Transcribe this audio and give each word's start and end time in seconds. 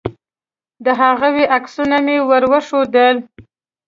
د 0.85 0.87
هغوی 1.01 1.45
عکسونه 1.57 1.97
مې 2.05 2.17
ور 2.29 2.43
وښودل. 2.51 3.15